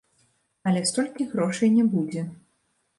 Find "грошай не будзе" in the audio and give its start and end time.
1.37-2.29